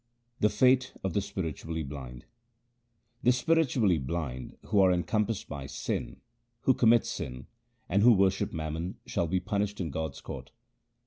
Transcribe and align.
3 0.39 0.47
The 0.47 0.49
fate 0.49 0.93
of 1.03 1.13
the 1.13 1.21
spiritually 1.21 1.83
blind:— 1.83 2.25
The 3.21 3.31
spiritually 3.31 3.99
blind 3.99 4.57
who 4.65 4.79
are 4.79 4.91
encompassed 4.91 5.47
by 5.47 5.67
sin, 5.67 6.21
who 6.61 6.73
commit 6.73 7.05
sin, 7.05 7.45
And 7.87 8.01
who 8.01 8.11
worship 8.13 8.51
mammon, 8.51 8.97
shall 9.05 9.27
be 9.27 9.39
punished 9.39 9.79
in 9.79 9.91
God's 9.91 10.19
court. 10.19 10.49